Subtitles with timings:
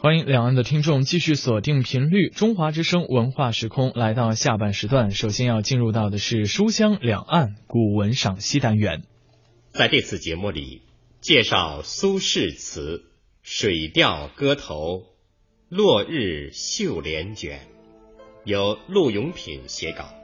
[0.00, 5.10] 欢迎两岸的听众继续锁定频率中华之声文化时空，来到下半时段。
[5.10, 9.02] 首先要进入到的是书香两岸古文赏析单元。
[9.72, 10.82] 在这次节目里，
[11.20, 12.98] 介绍苏轼词
[13.42, 15.00] 《水调歌头·
[15.68, 17.58] 落日绣帘卷》，
[18.44, 20.14] 由陆永品写稿。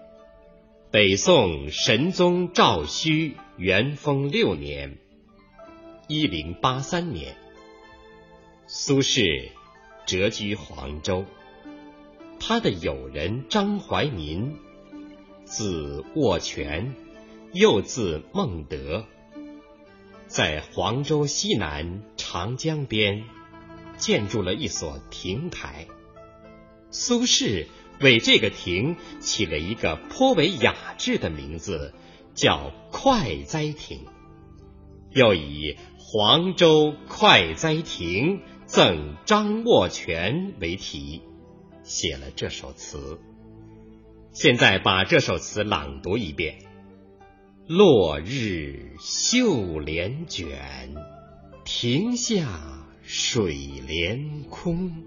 [0.92, 4.98] 北宋神宗赵顼元丰六年
[6.06, 7.34] （一零八三年），
[8.68, 9.50] 苏轼。
[10.06, 11.24] 谪居黄州，
[12.38, 14.56] 他的友人张怀民，
[15.44, 16.94] 字握权，
[17.52, 19.06] 又字孟德，
[20.26, 23.24] 在黄州西南长江边
[23.96, 25.86] 建筑了一所亭台。
[26.90, 27.66] 苏轼
[28.00, 31.94] 为这个亭起了一个颇为雅致的名字，
[32.34, 34.00] 叫快哉亭，
[35.12, 38.42] 又以黄州快哉亭。
[38.66, 41.22] 赠张握权为题，
[41.82, 43.20] 写了这首词。
[44.32, 46.64] 现在把这首词朗读一遍：
[47.68, 50.94] 落日绣帘卷，
[51.64, 53.54] 亭下水
[53.86, 55.04] 帘空。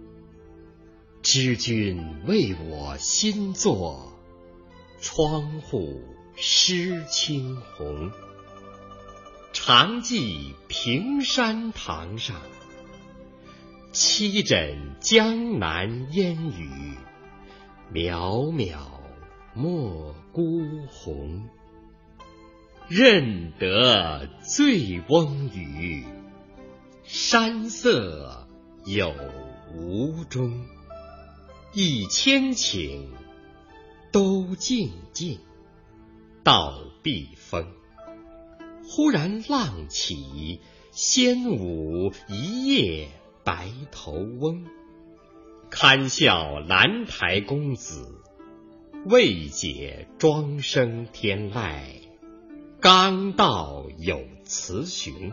[1.23, 4.13] 知君为我新作，
[5.01, 5.99] 窗户
[6.35, 8.11] 湿青红。
[9.51, 12.39] 常记平山堂上。
[13.91, 16.95] 七枕江南烟雨，
[17.91, 18.77] 渺渺
[19.53, 21.47] 莫孤鸿。
[22.89, 26.05] 认得醉翁语，
[27.03, 28.47] 山色
[28.85, 29.13] 有
[29.75, 30.65] 无中。
[31.73, 33.07] 一千顷，
[34.11, 35.39] 都静静，
[36.43, 37.67] 到碧峰。
[38.83, 43.09] 忽然浪起，仙舞一夜。
[43.47, 44.65] 白头翁，
[45.69, 48.19] 堪笑兰台公子，
[49.05, 51.79] 未解庄生天籁。
[52.81, 55.31] 刚道有雌雄，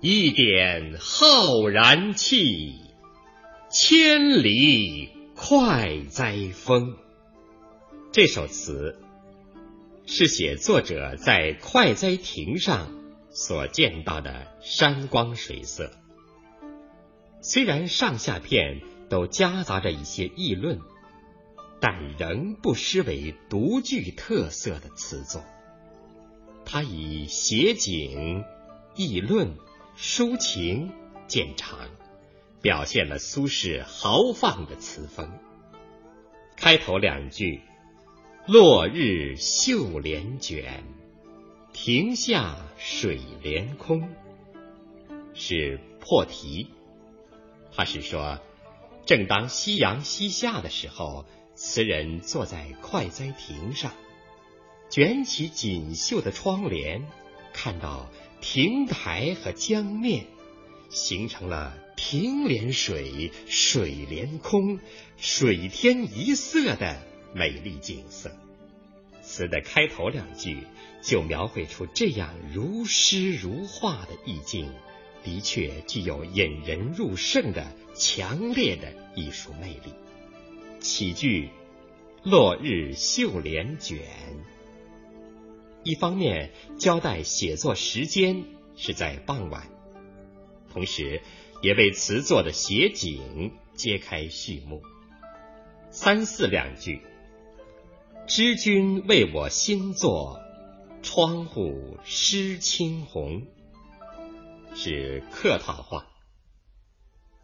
[0.00, 2.74] 一点浩然气，
[3.70, 6.96] 千里快哉风。
[8.10, 8.98] 这首词
[10.06, 12.90] 是写作者在快哉亭上
[13.30, 15.92] 所见到的山光水色。
[17.48, 20.80] 虽然上下片都夹杂着一些议论，
[21.80, 25.44] 但仍不失为独具特色的词作。
[26.64, 28.42] 他以写景、
[28.96, 29.54] 议论、
[29.96, 30.90] 抒情
[31.28, 31.88] 见长，
[32.62, 35.30] 表现了苏轼豪放的词风。
[36.56, 37.60] 开头两句
[38.48, 40.82] “落日绣帘卷，
[41.72, 44.08] 亭下水帘空”
[45.32, 46.72] 是破题。
[47.76, 48.40] 他是说，
[49.04, 53.92] 正当夕阳西下的时候，词人坐在快哉亭上，
[54.88, 57.06] 卷起锦绣的窗帘，
[57.52, 58.10] 看到
[58.40, 60.24] 亭台和江面，
[60.88, 64.80] 形成了亭连水、水连空、
[65.18, 67.02] 水天一色的
[67.34, 68.34] 美丽景色。
[69.22, 70.62] 词的开头两句
[71.02, 74.72] 就描绘出这样如诗如画的意境。
[75.26, 77.66] 的确具有引人入胜的
[77.96, 79.92] 强烈的艺术魅力。
[80.78, 81.50] 起句
[82.22, 83.98] “落日绣帘卷”，
[85.82, 88.44] 一方面交代写作时间
[88.76, 89.68] 是在傍晚，
[90.72, 91.20] 同时
[91.60, 94.80] 也为词作的写景揭开序幕。
[95.90, 97.00] 三四两句
[98.28, 100.38] ，“知君为我新作，
[101.02, 103.42] 窗户湿青红。”
[104.78, 106.06] 是客套话，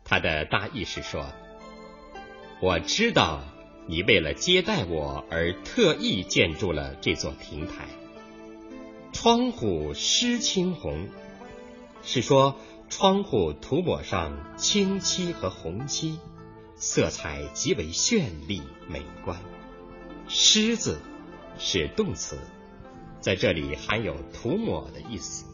[0.05, 1.27] 他的大意是说：
[2.61, 3.43] 我知道
[3.87, 7.89] 你为了接待我而特意建筑了这座亭台。
[9.15, 11.09] 窗户湿青红，
[12.03, 12.57] 是说
[12.91, 16.19] 窗户涂抹上青漆和红漆，
[16.77, 19.41] 色彩极为绚丽美观。
[20.29, 21.01] 湿字
[21.59, 22.39] 是动词，
[23.21, 25.47] 在这里含有涂抹的意思。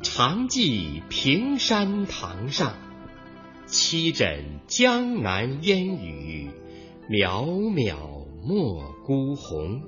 [0.00, 2.76] 常记平山堂上，
[3.66, 6.50] 七枕江南烟雨，
[7.10, 7.96] 渺渺
[8.40, 9.82] 莫孤鸿。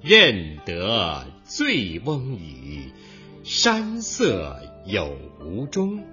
[0.00, 2.92] 认得醉翁语，
[3.42, 6.04] 山色有无中。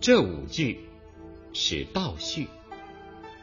[0.00, 0.88] 这五句
[1.52, 2.48] 是倒叙，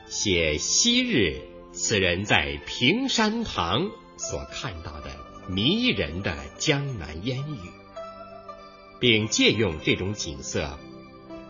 [0.08, 1.42] 写昔日
[1.72, 3.88] 此人在平山堂
[4.18, 5.12] 所看到的
[5.48, 7.83] 迷人的江南烟雨。
[9.04, 10.80] 并借用这种景色，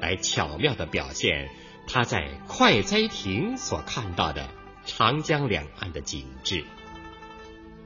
[0.01, 1.51] 来巧妙的表现
[1.85, 4.49] 他在快哉亭所看到的
[4.87, 6.63] 长江两岸的景致。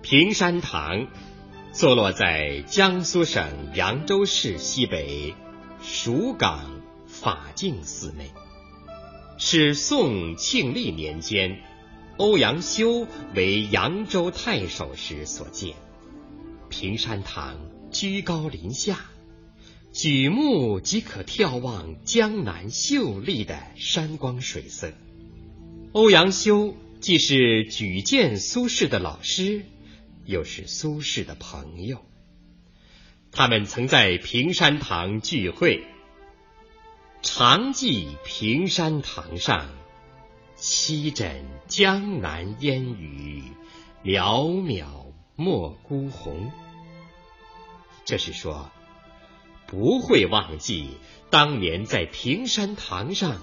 [0.02, 1.08] 平山堂
[1.74, 5.36] 坐落在江苏省扬州市西北
[5.82, 8.32] 蜀港法净寺内，
[9.38, 11.62] 是宋庆历年间
[12.16, 13.06] 欧阳修
[13.36, 15.76] 为扬州太守时所建。
[16.70, 17.60] 平山堂
[17.92, 18.98] 居高临下，
[19.98, 24.94] 举目即可眺望江南秀丽的山光水色。
[25.92, 29.66] 欧阳修既是举荐苏轼的老师。
[30.24, 32.06] 又是苏轼的朋友，
[33.32, 35.84] 他们曾在平山堂聚会。
[37.24, 39.68] 常记平山堂上，
[40.58, 43.46] 西枕江南烟雨，
[44.04, 44.86] 渺渺
[45.36, 46.52] 莫孤鸿。
[48.06, 48.70] 这是说，
[49.68, 50.98] 不会忘记
[51.30, 53.42] 当年在平山堂上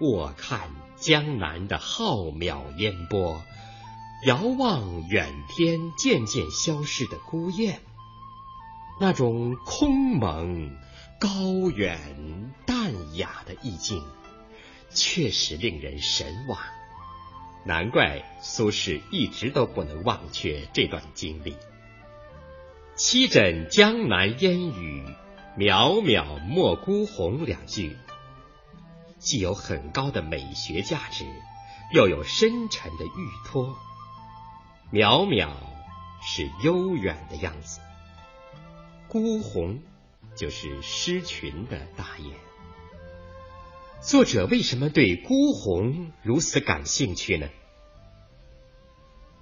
[0.00, 3.42] 卧看江南的浩渺烟波。
[4.26, 7.78] 遥望远天渐渐消失的孤雁，
[9.00, 10.76] 那种空蒙、
[11.20, 14.02] 高远、淡雅的意境，
[14.90, 16.58] 确实令人神往。
[17.64, 21.54] 难怪苏轼一直都不能忘却这段经历。
[22.96, 24.97] 七枕江南烟雨，
[25.58, 27.96] 渺渺莫孤鸿两句，
[29.18, 31.24] 既有很高的美学价值，
[31.92, 33.76] 又有深沉的寓托。
[34.92, 35.50] 渺渺
[36.22, 37.80] 是悠远的样子，
[39.08, 39.82] 孤鸿
[40.36, 42.36] 就是失群的大雁。
[44.00, 47.48] 作者为什么对孤鸿如此感兴趣呢？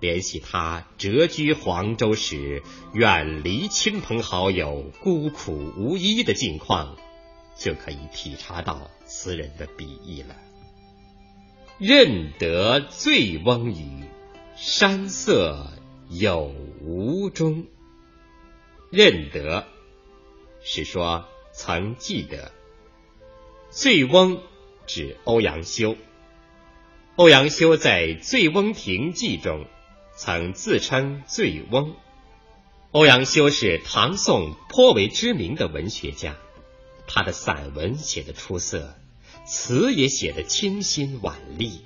[0.07, 2.63] 联系他谪居黄州时，
[2.95, 6.97] 远离亲朋好友，孤苦无依的境况，
[7.57, 10.37] 就可以体察到词人的笔意了。
[11.79, 14.05] 认得醉翁语。
[14.55, 15.73] 山色
[16.09, 17.67] 有无中，
[18.91, 19.67] 认得
[20.63, 22.53] 是说曾记得。
[23.71, 24.41] 醉翁
[24.87, 25.97] 指欧阳修。
[27.17, 29.67] 欧阳修在《醉翁亭记》中
[30.17, 31.95] 曾自称醉翁。
[32.91, 36.37] 欧阳修是唐宋颇为知名的文学家，
[37.07, 38.95] 他的散文写得出色，
[39.45, 41.83] 词也写得清新婉丽。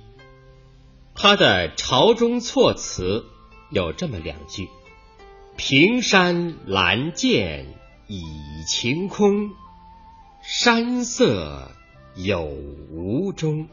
[1.13, 3.25] 他的朝中措辞
[3.69, 4.69] 有这么两句
[5.57, 7.65] ：“平山蓝涧
[8.07, 8.23] 已
[8.65, 9.51] 晴空，
[10.41, 11.71] 山色
[12.15, 13.67] 有无中。”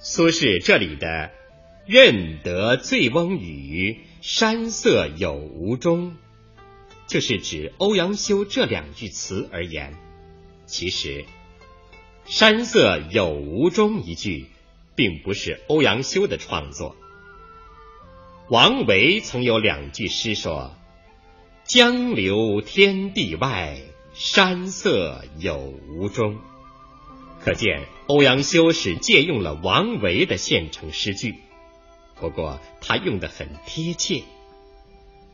[0.00, 1.30] 苏轼这里的
[1.86, 6.16] “认得醉翁语，山色有无中”，
[7.06, 9.94] 就是指欧阳修这两句词而言。
[10.66, 11.24] 其实
[12.26, 14.46] ，“山色有无中”一句。
[14.96, 16.94] 并不是欧阳修的创作。
[18.48, 20.76] 王维曾有两句诗说
[21.66, 23.80] ：“江流天地外，
[24.14, 25.58] 山色有
[25.88, 26.38] 无中。”
[27.42, 31.34] 可见欧阳修是借用了王维的现成诗句，
[32.20, 34.22] 不过他用的很贴切。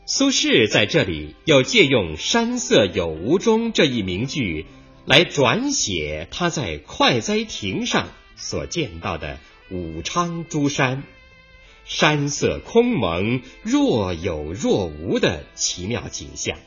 [0.05, 4.65] 苏轼在这里又借用“山色有无中”这一名句
[5.05, 9.39] 来转写他在快哉亭上所见到的。
[9.73, 11.03] 武昌诸山，
[11.85, 16.59] 山色空蒙，若有若无的奇妙景象，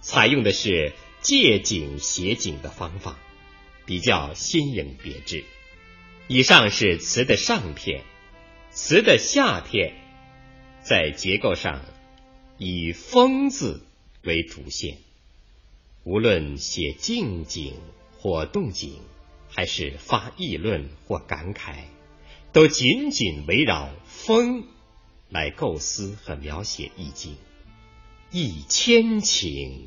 [0.00, 3.18] 采用的是借景写景的方法，
[3.86, 5.42] 比较新颖别致。
[6.28, 8.04] 以上是词的上片，
[8.74, 9.92] 词的下片
[10.82, 11.82] 在结构上
[12.56, 13.84] 以“风”字
[14.22, 14.96] 为主线，
[16.04, 17.74] 无论写静景
[18.18, 18.98] 或动景，
[19.50, 21.84] 还是发议论或感慨。
[22.52, 24.66] 都紧紧围绕风
[25.28, 27.36] 来构思和描写意境，
[28.30, 29.86] 一千顷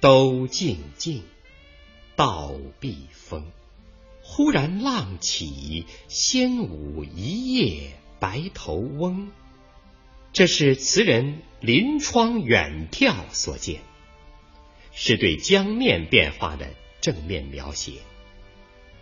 [0.00, 1.22] 都静静，
[2.14, 3.50] 道避风。
[4.36, 9.30] 忽然浪起，仙舞一夜白头翁。
[10.34, 13.80] 这是词人临窗远眺所见，
[14.92, 16.68] 是对江面变化的
[17.00, 17.92] 正面描写。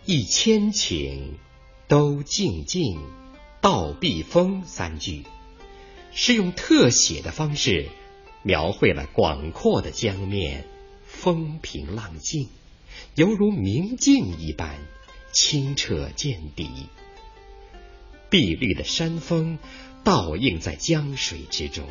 [0.05, 1.33] 一千顷。
[1.89, 2.99] 都静静，
[3.61, 5.25] 倒避风三句，
[6.13, 7.89] 是用特写的方式
[8.43, 10.65] 描绘了广阔的江面，
[11.05, 12.49] 风平浪静，
[13.17, 14.79] 犹如明镜一般，
[15.35, 16.71] 清澈见底。
[18.31, 19.59] 碧绿的山峰
[20.05, 21.87] 倒映在江水之中，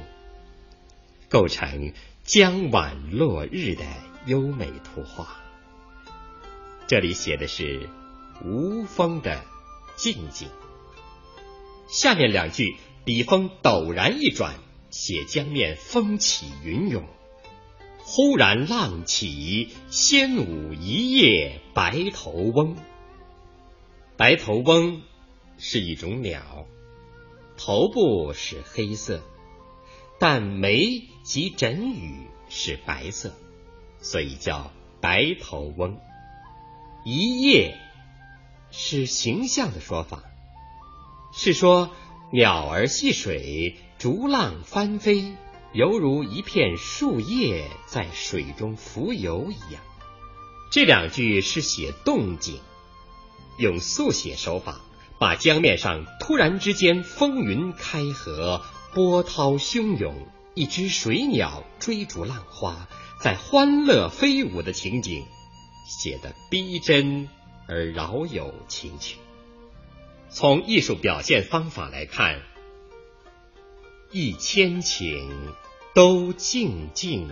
[1.30, 3.84] 构成江晚落日的
[4.26, 5.42] 优美图画。
[6.88, 7.90] 这里写的是
[8.44, 9.44] 无风的
[9.96, 10.50] 静静。
[11.88, 14.56] 下面两句笔锋陡然一转，
[14.90, 17.04] 写江面风起云涌。
[18.00, 22.76] 忽然浪起，仙舞一夜白头翁。
[24.16, 25.02] 白头翁
[25.58, 26.68] 是一种鸟，
[27.58, 29.22] 头部是黑色，
[30.20, 33.34] 但眉及枕羽是白色，
[34.00, 35.98] 所以叫白头翁。
[37.04, 37.76] 一夜
[38.70, 40.24] 是形象的说法，
[41.34, 41.90] 是说
[42.32, 45.34] 鸟儿戏水，逐浪翻飞。
[45.74, 49.82] 犹如一片树叶在水中浮游一样。
[50.72, 52.62] 这两句是写动静，
[53.58, 54.82] 用速写手法，
[55.20, 58.62] 把江面上突然之间风云开合、
[58.94, 62.88] 波涛汹涌，一只水鸟追逐浪花，
[63.20, 65.26] 在欢乐飞舞的情景，
[65.88, 67.30] 写得逼真
[67.68, 69.18] 而饶有情趣。
[70.30, 72.42] 从艺术表现方法来看，
[74.12, 75.30] 一千顷。
[75.96, 77.30] 都静静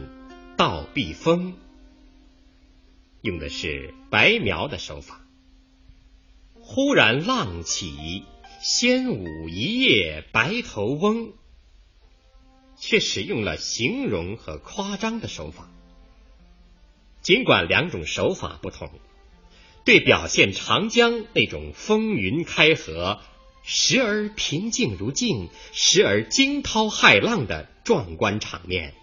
[0.55, 1.55] 到避风，
[3.21, 5.20] 用的是白描的手法。
[6.73, 8.23] 忽然浪起，
[8.61, 11.33] 仙舞一夜白头翁，
[12.77, 15.69] 却使用了形容和夸张的手法。
[17.21, 18.89] 尽管两种手法不同，
[19.83, 23.19] 对表现长江那种风云开合。
[23.63, 28.93] 时而平静如镜，时而惊涛骇浪的壮观场面，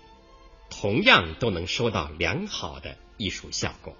[0.70, 3.94] 同样都能收到良好的艺术效果。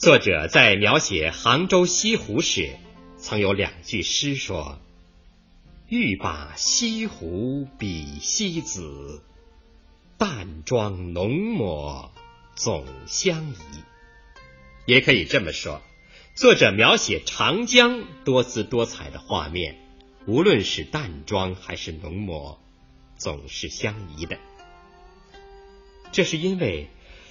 [0.00, 2.74] 作者在描写杭州西湖时，
[3.18, 4.78] 曾有两句诗说
[5.90, 9.22] ：“欲把西湖比西子，
[10.16, 12.14] 淡妆浓抹
[12.54, 13.84] 总相宜。”
[14.88, 15.82] 也可以这么说。
[16.34, 19.76] 作者描写长江多姿多彩的画面，
[20.24, 22.58] 无论是淡妆还是浓抹，
[23.18, 24.38] 总是相宜的。
[26.10, 26.88] 这是因为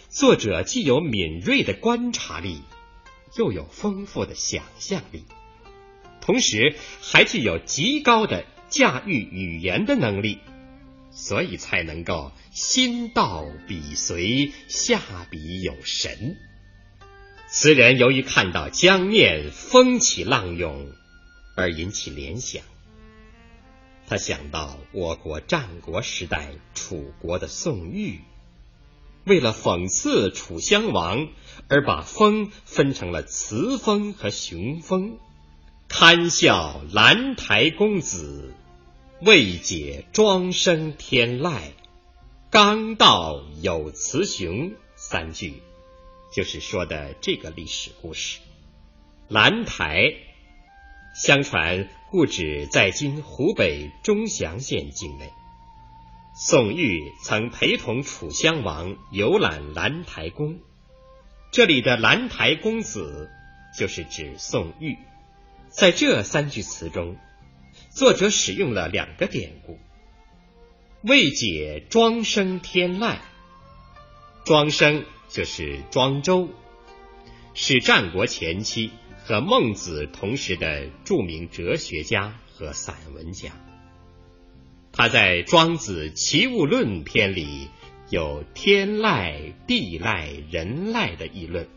[0.10, 2.63] 作者既有敏锐的观察力，
[3.38, 5.24] 又有丰富的想象力，
[6.20, 10.39] 同时还具有极高的驾驭语言的能力，
[11.12, 15.00] 所以才能够心到笔随，下
[15.30, 16.38] 笔有神。
[17.48, 20.92] 词人由于看到江面风起浪涌，
[21.56, 22.63] 而引起联想。
[24.08, 28.22] 他想到我国战国时代楚国的宋玉，
[29.29, 31.27] 为了讽刺楚襄王，
[31.67, 35.19] 而把风分成了雌风和雄风，
[35.88, 38.55] 堪笑兰台公子，
[39.21, 41.59] 未解庄生天籁，
[42.50, 45.62] 刚道有雌雄三句。
[46.33, 48.39] 就是说的这个历史故事，
[49.27, 50.13] 兰台，
[51.15, 55.31] 相传故址在今湖北钟祥县境内。
[56.41, 60.62] 宋玉曾陪同楚襄王游览兰台宫，
[61.51, 63.29] 这里的兰台公子
[63.77, 64.98] 就是指宋玉。
[65.67, 67.17] 在这三句词中，
[67.89, 69.77] 作者使用了两个典故：
[71.01, 73.17] 未解庄生天籁，
[74.46, 75.03] 庄生。
[75.27, 76.50] 就是庄周，
[77.53, 78.89] 是战国前期
[79.25, 83.51] 和孟子同时的著名哲学家和散文家。
[85.00, 87.70] 他在《庄子·齐物论》篇里
[88.10, 91.70] 有“天籁、地籁、人籁”的议论。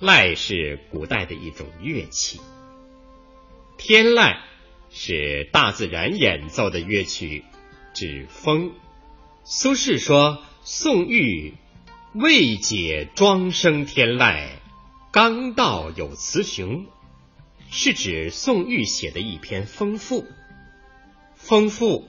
[0.00, 2.40] 籁是古代的一种乐器，
[3.78, 4.38] 天籁
[4.90, 7.44] 是大自然演奏的乐曲，
[7.94, 8.72] 指风。
[9.44, 11.54] 苏轼说：“宋玉。”
[12.12, 14.48] 未解庄生天籁，
[15.12, 16.86] 刚道有雌雄，
[17.70, 20.26] 是指宋玉写的一篇风赋。
[21.36, 22.08] 风赋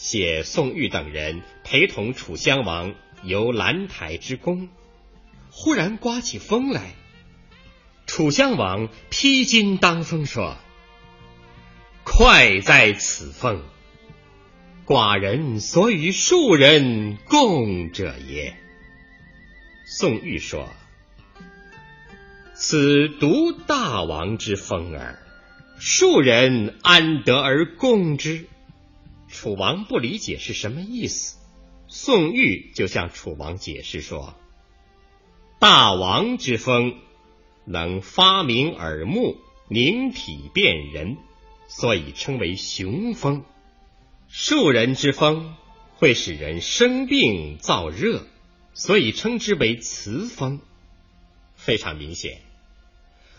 [0.00, 4.70] 写宋玉等人陪同楚襄王游兰台之宫，
[5.50, 6.94] 忽然刮起风来，
[8.06, 10.56] 楚襄王披荆当风说
[12.02, 13.62] ：“快在此风，
[14.86, 18.56] 寡人所与庶人共者也。”
[19.84, 20.70] 宋玉说
[22.56, 25.18] ：“此独大王之风耳，
[25.78, 28.46] 庶人安得而共之？”
[29.30, 31.38] 楚王不理解是什么意思。
[31.88, 34.34] 宋玉就向楚王解释说
[35.58, 36.94] ：“大王之风
[37.64, 39.36] 能发明耳目，
[39.68, 41.16] 凝体辨人，
[41.68, 43.42] 所以称为雄风；
[44.28, 45.54] 庶人之风
[45.94, 48.26] 会使人生病燥热。”
[48.72, 50.60] 所以称之为雌风，
[51.54, 52.40] 非常明显。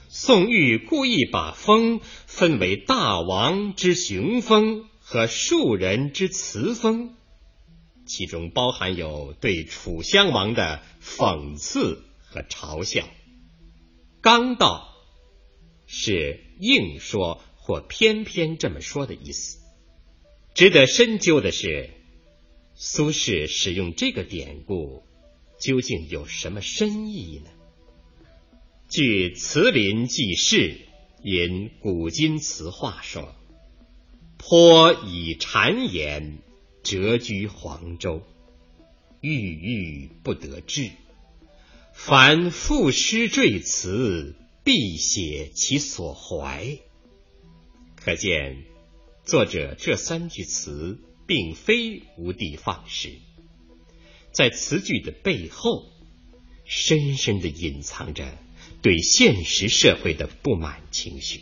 [0.10, 7.18] 宋玉故意把风分为大王之雄风和庶人之词风，
[8.06, 13.06] 其中包含有对楚襄王的讽刺和嘲笑。
[14.22, 14.88] 刚道
[15.86, 19.60] 是硬说或偏偏这么说的意思。
[20.54, 21.90] 值得深究的是，
[22.74, 25.04] 苏轼使用这个典故
[25.60, 27.52] 究竟有什么深意呢？
[28.88, 30.56] 据《词林记事》
[31.22, 33.36] 引古今词话说
[34.44, 36.40] ：“颇以谗言，
[36.84, 38.24] 谪居黄州，
[39.22, 40.90] 郁郁不得志。”
[41.94, 46.80] 凡赋诗缀词，必写其所怀。
[47.96, 48.64] 可见，
[49.24, 53.20] 作者这三句词并非无的放矢，
[54.32, 55.86] 在词句的背后，
[56.66, 58.36] 深深的隐藏着
[58.82, 61.42] 对现实社会的不满情绪。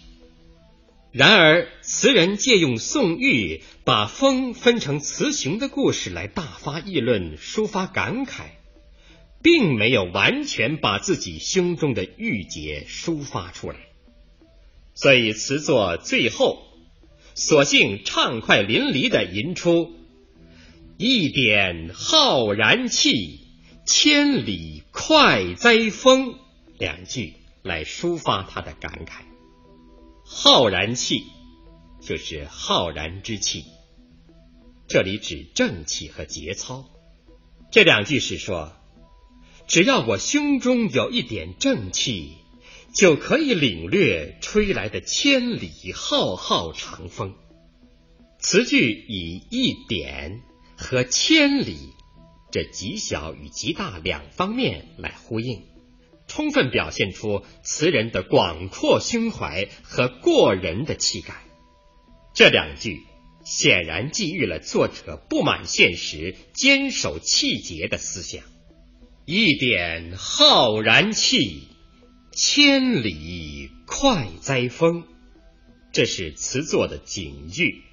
[1.11, 8.43] 然而，词人借用宋玉把风分成雌雄的故事来大发议论，抒发感慨。
[9.41, 13.77] 并没有完全把自己胸中的郁结抒发出来，
[14.93, 16.61] 所以词作最后，
[17.35, 19.93] 索性畅快淋漓的吟出
[20.99, 23.39] “一点浩然气，
[23.85, 26.35] 千里快哉风”
[26.77, 29.28] 两句来抒发他的感慨。
[30.31, 31.25] 浩然气
[31.99, 33.65] 就是浩然之气，
[34.87, 36.85] 这里指正气和节操。
[37.71, 38.73] 这两句是说。
[39.67, 42.37] 只要我胸中有一点正气，
[42.91, 47.35] 就可以领略吹来的千里浩浩长风。
[48.39, 50.41] 词句以一点
[50.75, 51.77] 和千里
[52.51, 55.63] 这极小与极大两方面来呼应，
[56.29, 61.33] 充分表现出词人的广阔胸怀和过人的气概。
[62.33, 63.01] 这两句
[63.43, 68.43] 显然寄予了作者不满现实、坚守气节的思想。
[69.25, 71.67] 一点浩然气，
[72.31, 75.03] 千里快哉风。
[75.91, 77.83] 这是词作的警句，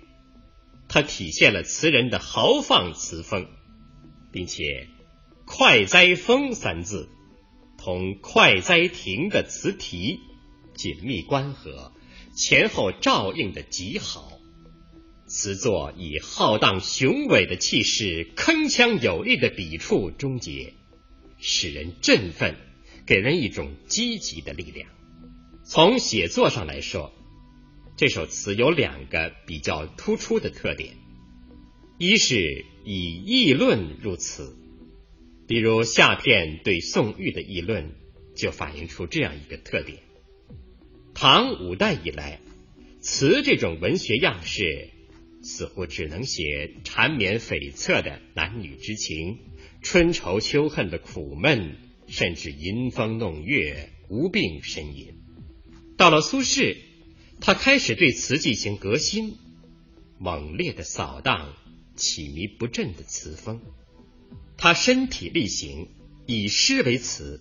[0.88, 3.46] 它体现了词人的豪放词风，
[4.30, 4.88] 并且
[5.46, 7.08] “快哉风”三字
[7.86, 10.18] 同“快哉亭”的词题
[10.74, 11.92] 紧密关合，
[12.34, 14.40] 前后照应的极好。
[15.28, 20.74] 词作以浩荡雄伟的气势，铿锵有力的笔触终结。
[21.38, 22.56] 使人振奋，
[23.06, 24.90] 给人一种积极的力量。
[25.64, 27.12] 从写作上来说，
[27.96, 30.96] 这首词有两个比较突出的特点：
[31.98, 34.56] 一是以议论入词，
[35.46, 37.92] 比如下片对宋玉的议论，
[38.34, 39.98] 就反映出这样一个特点。
[41.14, 42.40] 唐五代以来，
[43.00, 44.90] 词这种文学样式
[45.42, 49.38] 似乎只能写缠绵悱恻的男女之情。
[49.82, 51.76] 春愁秋恨的苦闷，
[52.08, 55.14] 甚至吟风弄月、无病呻吟。
[55.96, 56.76] 到了苏轼，
[57.40, 59.36] 他开始对词进行革新，
[60.18, 61.54] 猛烈的扫荡
[61.94, 63.60] 起迷不振的词风。
[64.58, 65.88] 他身体力行，
[66.26, 67.40] 以诗为词，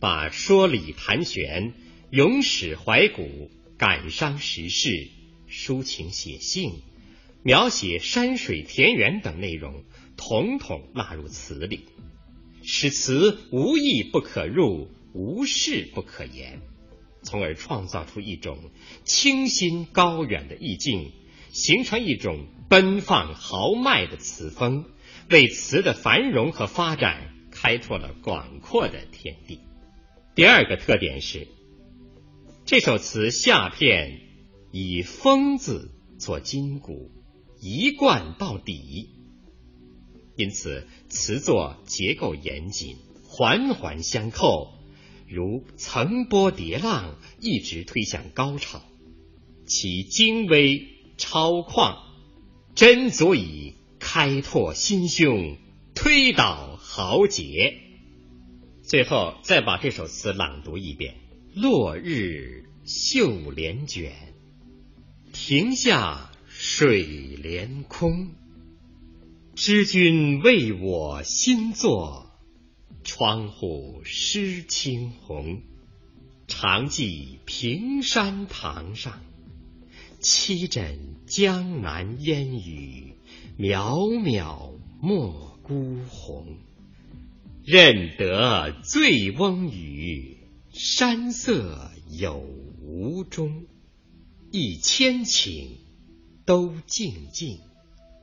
[0.00, 1.74] 把说理盘旋、
[2.10, 5.08] 咏史怀古、感伤时事、
[5.48, 6.82] 抒情写性、
[7.42, 9.84] 描写山水田园等内容。
[10.14, 11.80] 统统纳入词里，
[12.62, 16.60] 使词无意不可入，无事不可言，
[17.22, 18.70] 从而创造出一种
[19.04, 21.10] 清新高远的意境，
[21.50, 24.84] 形成一种奔放豪迈的词风，
[25.30, 29.60] 为词的繁荣和发展开拓了广阔的天地。
[30.34, 31.48] 第二个特点是，
[32.64, 34.20] 这首词下片
[34.70, 37.10] 以“风”字做筋骨，
[37.60, 39.10] 一贯到底。
[40.36, 44.72] 因此，词作结构严谨，环环相扣，
[45.28, 48.82] 如层波叠浪，一直推向高潮。
[49.66, 51.98] 其精微超旷，
[52.74, 53.74] 真足以
[54.14, 55.56] 开拓心胸，
[55.94, 57.78] 推倒豪杰。
[58.82, 61.14] 最后，再把这首词朗读一遍：
[61.54, 64.12] 落日绣帘卷，
[65.32, 68.34] 亭下水帘空。
[69.54, 72.30] 知君为我新作，
[73.04, 75.62] 窗户湿青红。
[76.48, 79.22] 常记平山堂上，
[80.22, 83.16] 七枕江南烟雨。
[83.58, 86.56] 渺渺莫孤鸿，
[87.64, 90.38] 认得醉翁语，
[90.72, 92.38] 山色有
[92.80, 93.66] 无中，
[94.50, 95.68] 一千顷
[96.46, 97.58] 都静静，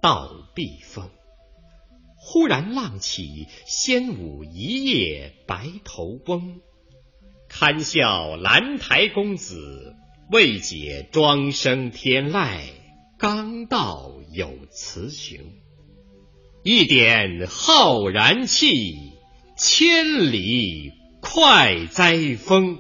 [0.02, 1.10] 到避风。
[2.16, 6.60] 忽然浪起，仙舞一夜白头翁。
[7.48, 9.96] 堪笑兰台公子，
[10.32, 12.60] 未解庄生天籁。
[13.18, 15.39] 刚到有雌雄，
[16.63, 18.94] 一点浩然气，
[19.58, 22.78] 千里快哉风。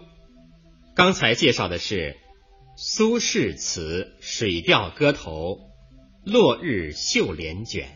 [0.95, 2.17] 刚才介绍的是
[2.77, 5.55] 苏轼词《水调歌头·
[6.31, 7.87] 落日绣帘卷》。